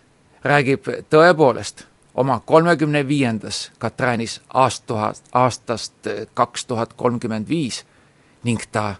[0.44, 5.94] räägib tõepoolest oma kolmekümne viiendas Katräänis aastatuhat, aastast
[6.34, 7.86] kaks tuhat kolmkümmend viis
[8.44, 8.94] ning ta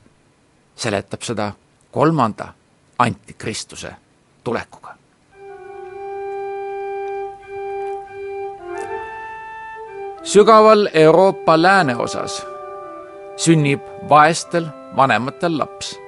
[0.77, 1.53] seletab seda
[1.93, 2.53] kolmanda
[2.99, 3.95] antikristuse
[4.45, 4.95] tulekuga.
[10.23, 12.47] sügaval Euroopa lääneosas
[13.37, 15.99] sünnib vaestel vanematel laps.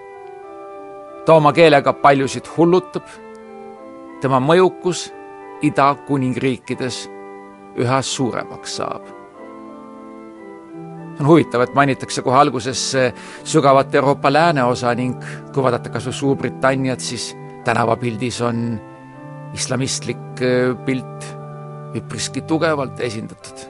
[1.27, 3.07] ta oma keelega paljusid hullutab,
[4.21, 5.12] tema mõjukus
[5.68, 7.05] idakuningriikides
[7.81, 9.03] üha suuremaks saab.
[11.20, 12.81] on huvitav, et mainitakse kohe alguses
[13.46, 15.20] sügavat Euroopa lääneosa ning
[15.55, 18.81] kui vaadata kas või Suurbritanniat, siis tänavapildis on
[19.55, 20.42] islamistlik
[20.85, 21.29] pilt
[21.94, 23.62] üpriski tugevalt esindatud.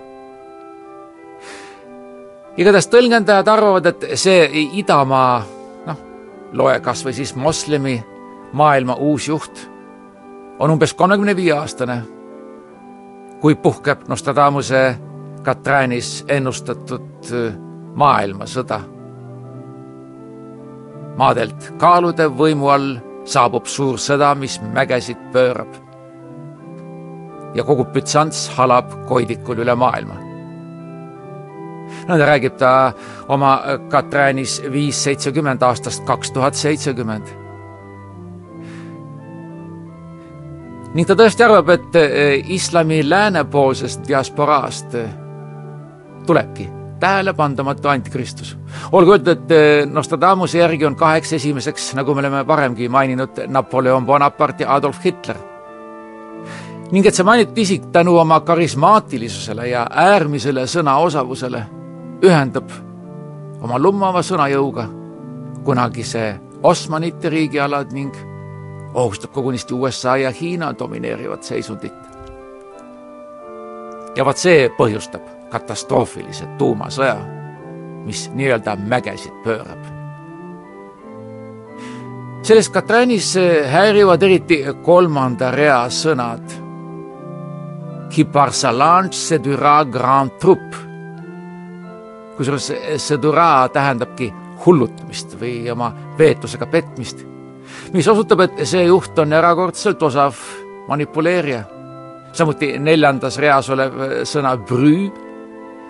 [2.56, 4.48] igatahes tõlgendajad arvavad, et see
[4.80, 5.44] idamaa,
[5.86, 6.02] noh,
[6.52, 7.98] loe kas või siis moslemi
[8.52, 9.68] maailma uus juht
[10.58, 12.02] on umbes kolmekümne viie aastane,
[13.40, 14.98] kui puhkeb Nostradamuse
[15.42, 17.54] Katräänis ennustatud äh,
[17.94, 18.80] maailmasõda.
[21.16, 25.74] maadelt kaalude võimu all saabub suur sõda, mis mägesid pöörab.
[27.54, 30.14] ja kogu Bütsants halab koidikul üle maailma.
[32.08, 32.92] nõnda räägib ta
[33.28, 37.43] oma Katräänis viis seitsekümmend aastast kaks tuhat seitsekümmend
[40.94, 45.10] ning ta tõesti arvab, et eh, islami läänepoolsest diasporaast eh,
[46.26, 46.68] tulebki
[47.00, 48.56] tähelepandamatu antikristus.
[48.92, 54.06] olgu öeldud, et eh, Nostradamuse järgi on kaheks esimeseks, nagu me oleme varemgi maininud, Napoleon
[54.06, 55.36] Bonaparte ja Adolf Hitler.
[56.92, 61.62] ning et see mainitud isik tänu oma karismaatilisusele ja äärmisele sõnaosavusele
[62.22, 62.70] ühendab
[63.62, 64.84] oma lummava sõnajõuga
[65.64, 68.14] kunagise Osmanite riigialad ning
[68.94, 71.92] ohustab kogunisti USA ja Hiina domineerivat seisundit.
[74.16, 77.16] ja vot see põhjustab katastroofilise tuumasõja,
[78.04, 79.84] mis nii-öelda mägesid pöörab.
[82.42, 83.34] selles Katranis
[83.70, 86.62] häirivad eriti kolmanda rea sõnad.
[92.36, 94.32] Kusjuures sedura tähendabki
[94.66, 97.33] hullutamist või oma veetlusega petmist
[97.94, 100.38] mis osutab, et see juht on erakordselt osav
[100.88, 101.64] manipuleerija.
[102.34, 105.10] samuti neljandas reas olev sõna brü,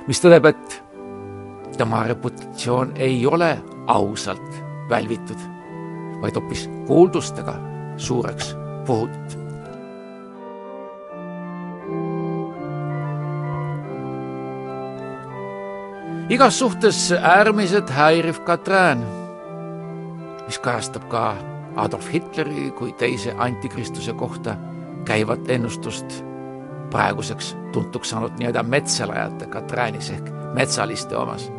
[0.06, 0.82] mis tõdeb, et
[1.78, 5.40] tema reputatsioon ei ole ausalt välvitud,
[6.20, 7.56] vaid hoopis kuuldustega
[7.96, 8.52] suureks
[8.86, 9.40] puhutud.
[16.28, 19.04] igas suhtes äärmiselt häiriv Katrään,
[20.46, 24.56] mis kajastab ka Adolf Hitleri kui teise antikristuse kohta
[25.04, 26.24] käivat ennustust
[26.90, 31.50] praeguseks tuntuks saanud nii-öelda metsalajate Katräänis ehk metsaliste omas.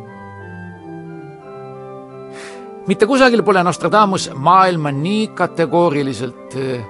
[2.86, 6.86] mitte kusagil pole Nostradamus maailma nii kategooriliselt äh,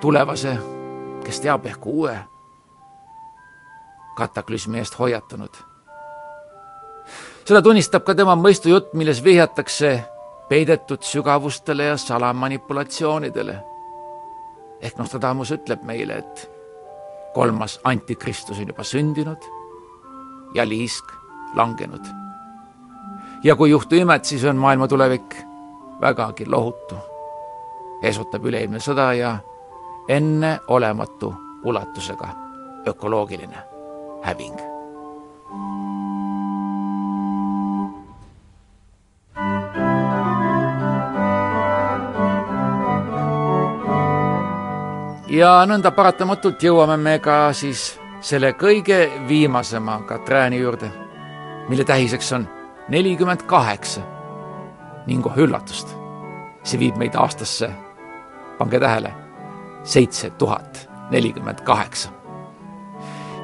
[0.00, 0.58] tulevase,
[1.24, 2.18] kes teab, ehk uue
[4.16, 5.56] kataklüsmi eest hoiatanud.
[7.44, 10.04] seda tunnistab ka tema mõistujutt, milles vihjatakse
[10.48, 13.64] peidetud sügavustele ja salamanipulatsioonidele.
[14.80, 16.50] ehk Nostradamus ütleb meile, et
[17.34, 19.42] kolmas antikristus on juba sündinud
[20.54, 21.04] ja liisk
[21.54, 22.04] langenud.
[23.44, 25.36] ja kui juhtu imet, siis on maailma tulevik
[26.00, 26.96] vägagi lohutu.
[28.02, 29.36] ees ootab üleilmne sõda ja
[30.08, 32.28] enneolematu ulatusega
[32.86, 33.58] ökoloogiline
[34.22, 34.75] häving
[45.28, 50.90] ja nõnda paratamatult jõuame me ka siis selle kõige viimasema Katrääni juurde,
[51.68, 52.46] mille tähiseks on
[52.88, 54.00] nelikümmend kaheksa.
[55.06, 55.88] ning oh üllatust,
[56.66, 57.70] see viib meid aastasse,
[58.58, 59.12] pange tähele,
[59.84, 62.08] seitse tuhat nelikümmend kaheksa.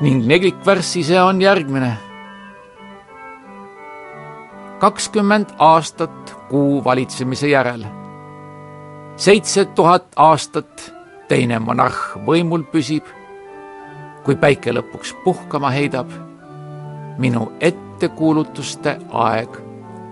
[0.01, 1.97] ning neglikvärss ise on järgmine.
[4.79, 7.85] kakskümmend aastat kuu valitsemise järel,
[9.17, 13.07] seitse tuhat aastat teine monarh võimul püsib,
[14.25, 16.11] kui päike lõpuks puhkama heidab,
[17.19, 19.59] minu ettekuulutuste aeg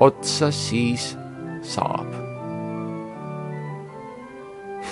[0.01, 1.17] otsa siis
[1.63, 2.07] saab.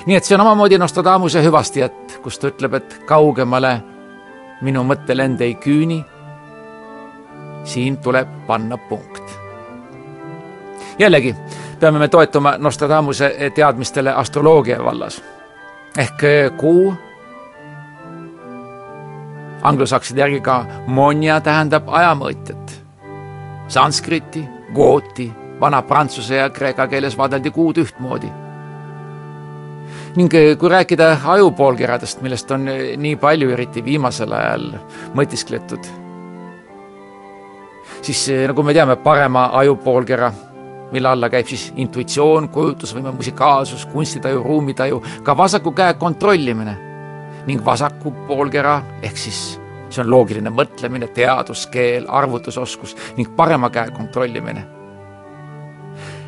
[0.07, 3.81] nii et see on omamoodi Nostradamuse hüvastijätt, kus ta ütleb, et kaugemale
[4.63, 6.05] minu mõttelend ei küüni.
[7.65, 9.39] siin tuleb panna punkt.
[10.99, 11.35] jällegi
[11.81, 15.23] peame me toetuma Nostradamuse teadmistele astroloogia vallas
[15.97, 16.23] ehk
[16.57, 16.95] kuu
[19.63, 22.75] anglosakside järgi ka monja tähendab ajamõõtjat.
[23.69, 25.29] Sanskriti, gooti,
[25.61, 28.33] vana prantsuse ja kreeka keeles vaadeldi kuud ühtmoodi.
[30.17, 34.65] ning eh, kui rääkida ajupoolkeradest, millest on eh, nii palju, eriti viimasel ajal
[35.15, 35.85] mõtiskletud,
[38.03, 40.33] siis eh, nagu me teame, parema ajupoolkera
[40.93, 46.77] mille alla käib siis intuitsioon, kujutlusvõime, musikaalsus, kunstitaju, ruumitaju, ka vasaku käe kontrollimine
[47.47, 54.65] ning vasaku poolkera ehk siis see on loogiline mõtlemine, teaduskeel, arvutusoskus ning parema käe kontrollimine.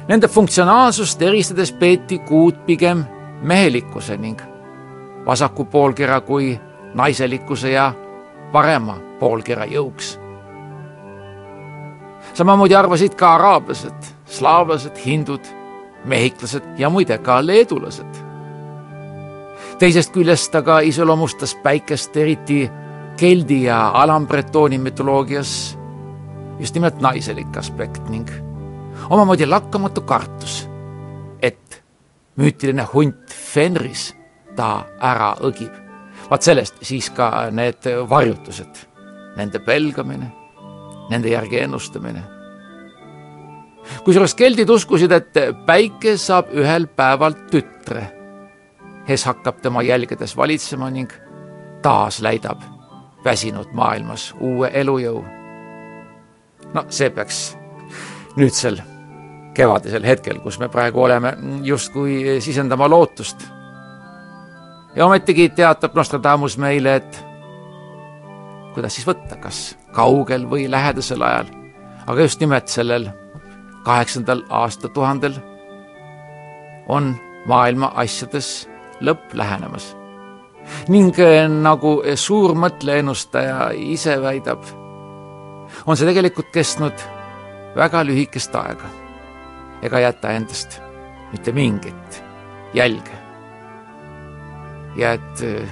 [0.08, 3.04] Nende funktsionaalsust eristades peeti kuud pigem
[3.42, 4.40] mehelikkuse ning
[5.26, 6.54] vasaku poolkera kui
[6.94, 7.92] naiselikkuse ja
[8.52, 10.18] parema poolkera jõuks.
[12.34, 15.44] samamoodi arvasid ka araablased, slaavlased, hindud,
[16.04, 18.30] mehhiklased ja muide ka leedulased
[19.80, 22.62] teisest küljest aga iseloomustas päikest eriti
[23.20, 25.76] keldi ja alambretooni mütoloogias
[26.60, 28.28] just nimelt naiselik aspekt ning
[29.10, 30.68] omamoodi lakkamatu kartus,
[31.42, 31.82] et
[32.36, 34.10] müütiline hunt Fenris
[34.56, 35.72] ta ära õgib.
[36.30, 38.84] vaat sellest siis ka need varjutused,
[39.36, 40.28] nende pelgamine,
[41.10, 42.22] nende järgi ennustamine.
[44.04, 48.06] Kusjuures keldid uskusid, et päike saab ühel päeval tütre
[49.08, 51.10] Hes hakkab tema jälgedes valitsema ning
[51.82, 52.60] taas läidab
[53.24, 55.24] väsinud maailmas uue elujõu.
[56.74, 57.56] no see peaks
[58.36, 58.78] nüüdsel
[59.54, 63.42] kevadisel hetkel, kus me praegu oleme, justkui sisendama lootust.
[64.94, 67.24] ja ometigi teatab Nostradamus meile, et
[68.74, 71.50] kuidas siis võtta, kas kaugel või lähedasel ajal,
[72.06, 73.10] aga just nimelt sellel
[73.84, 75.38] kaheksandal aastatuhandel
[76.88, 77.14] on
[77.46, 78.68] maailma asjades
[79.00, 79.96] lõpp lähenemas.
[80.88, 84.64] ning eh, nagu suur mõtleennustaja ise väidab,
[85.86, 87.06] on see tegelikult kestnud
[87.76, 88.90] väga lühikest aega
[89.82, 90.80] ega jäta endast
[91.32, 92.22] mitte mingit
[92.74, 93.16] jälge.
[94.96, 95.68] ja et eh,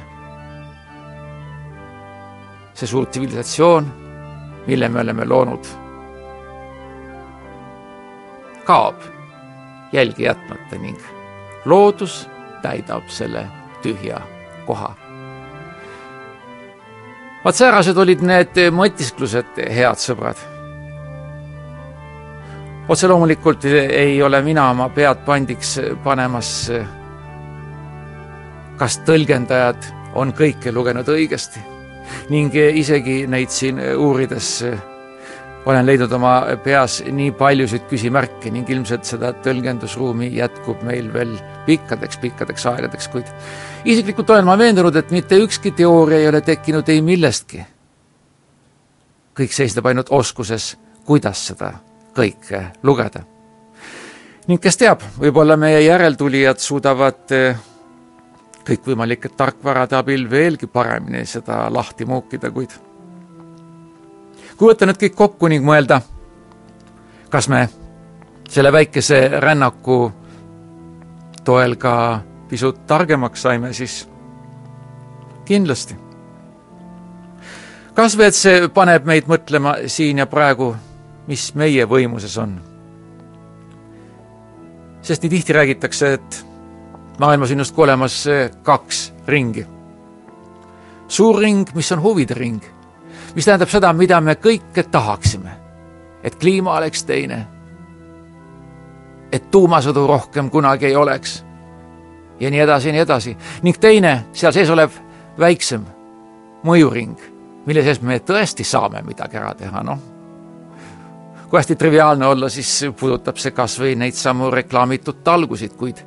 [2.75, 3.89] see suur tsivilisatsioon,
[4.67, 5.67] mille me oleme loonud,
[8.69, 9.01] kaob
[9.93, 10.99] jälgi jätmata ning
[11.65, 12.29] loodus
[12.63, 13.47] täidab selle
[13.83, 14.21] tühja
[14.67, 14.95] koha.
[17.45, 20.37] vaat säärased olid need mõtisklused, head sõbrad.
[22.89, 26.53] otse loomulikult ei ole mina oma pead pandiks panemas,
[28.77, 31.65] kas tõlgendajad on kõike lugenud õigesti
[32.29, 34.53] ning isegi neid siin uurides
[35.69, 36.33] olen leidnud oma
[36.65, 41.35] peas nii paljusid küsimärke ning ilmselt seda tõlgendusruumi jätkub meil veel
[41.67, 43.29] pikkadeks-pikkadeks aegadeks, kuid
[43.85, 47.67] isiklikult olen ma veendunud, et mitte ükski teooria ei ole tekkinud ei millestki.
[49.39, 51.73] kõik seisneb ainult oskuses, kuidas seda
[52.17, 53.21] kõike lugeda.
[54.49, 57.57] ning kes teab, võib-olla meie järeltulijad suudavad eh,
[58.65, 62.73] kõikvõimalike tarkvarade abil veelgi paremini seda lahti muukida, kuid
[64.59, 66.01] kui võtta nüüd kõik kokku ning mõelda,
[67.31, 67.69] kas me
[68.51, 69.99] selle väikese rännaku
[71.47, 71.95] toel ka
[72.49, 74.03] pisut targemaks saime, siis
[75.47, 75.95] kindlasti.
[77.95, 80.75] kas või, et see paneb meid mõtlema siin ja praegu,
[81.27, 82.59] mis meie võimuses on.
[85.03, 86.45] sest nii tihti räägitakse, et
[87.21, 88.25] maailmas on justkui olemas
[88.63, 89.67] kaks ringi.
[91.09, 92.78] suur ring, mis on huvide ring
[93.39, 95.51] mis tähendab seda, mida me kõike tahaksime.
[96.23, 97.47] et kliima oleks teine.
[99.33, 101.45] et tuumasõdu rohkem kunagi ei oleks.
[102.41, 103.37] ja nii edasi ja nii edasi.
[103.63, 104.91] ning teine, seal sees olev
[105.39, 105.85] väiksem
[106.65, 107.15] mõjuring,
[107.67, 109.99] mille sees me tõesti saame midagi ära teha, noh.
[111.49, 116.03] kui hästi triviaalne olla, siis puudutab see kas või neid samu reklaamitud talgusid, kuid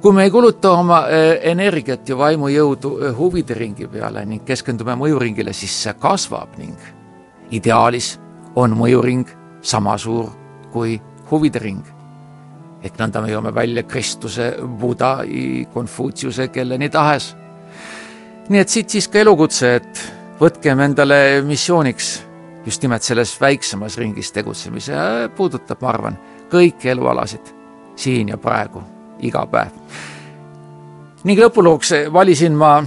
[0.00, 4.96] kui me ei kuluta oma äh, energiat ja vaimujõudu äh, huvide ringi peale ning keskendume
[4.96, 6.78] mõjuringile, siis see kasvab ning
[7.52, 8.14] ideaalis
[8.56, 9.28] on mõjuring
[9.60, 10.30] sama suur
[10.72, 10.96] kui
[11.30, 11.84] huvide ring.
[12.82, 15.18] ehk nõnda me jõuame välja Kristuse, Buda,
[15.72, 17.34] Konfutsiuse, kelleni tahes.
[18.48, 20.00] nii et siit siis ka elukutse, et
[20.40, 22.22] võtkem endale missiooniks
[22.66, 26.18] just nimelt selles väiksemas ringis tegutsemise, puudutab, ma arvan,
[26.50, 27.52] kõiki elualasid
[27.96, 29.70] siin ja praegu iga päev.
[31.24, 32.84] ning lõpulooks valisin ma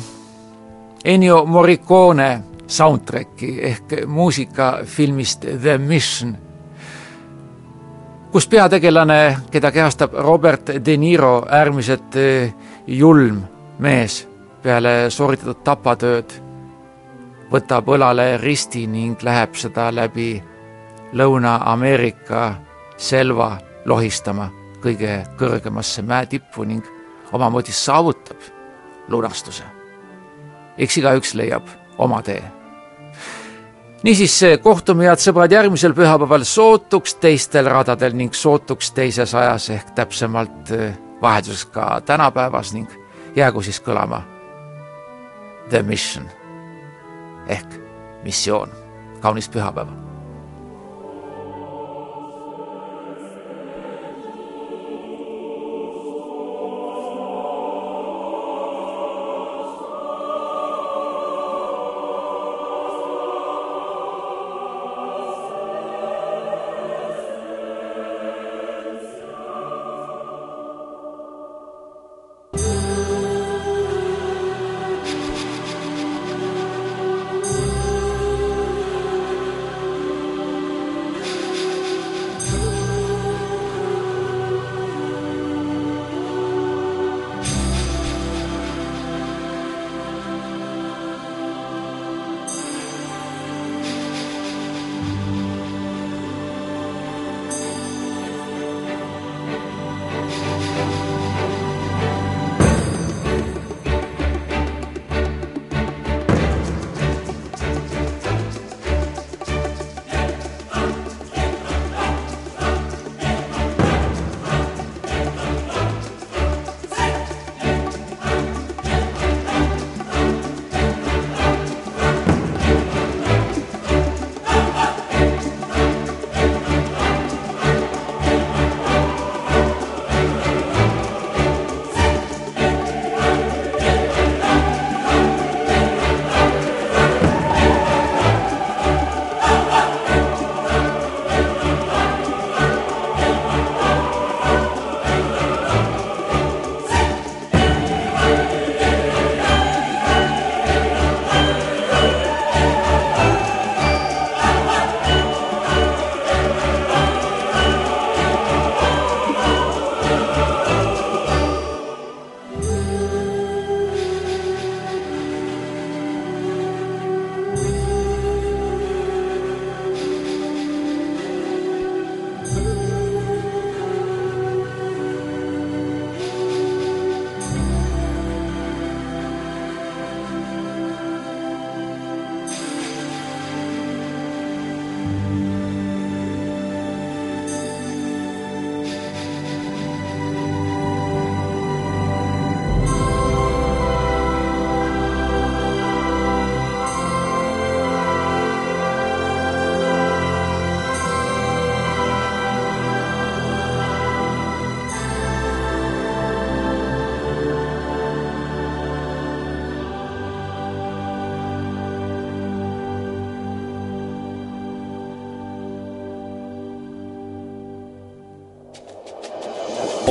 [1.05, 6.37] Ennio Morricone soundtracki ehk muusika filmist The Mission,
[8.31, 12.53] kus peategelane, keda kehastab Robert De Niro, äärmiselt eh,
[12.87, 13.43] julm
[13.79, 14.23] mees
[14.63, 16.33] peale sooritatud tapatööd,
[17.51, 20.31] võtab õlale risti ning läheb seda läbi
[21.13, 22.53] Lõuna-Ameerika
[22.97, 26.85] selva lohistama kõige kõrgemasse mäetippu ning
[27.31, 28.41] omamoodi saavutab
[29.07, 29.63] lunastuse.
[30.77, 31.67] eks igaüks leiab
[31.97, 32.43] oma tee.
[34.03, 40.71] niisiis kohtume, head sõbrad, järgmisel pühapäeval sootuks teistel radadel ning sootuks teises ajas ehk täpsemalt
[40.71, 42.89] eh, vahelduseks ka tänapäevas ning
[43.35, 44.23] jäägu siis kõlama
[45.69, 46.29] The Mission
[47.47, 47.79] ehk
[48.23, 48.69] missioon.
[49.21, 50.02] kaunist pühapäeva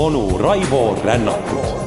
[0.03, 1.82] onu Raivo Rännakut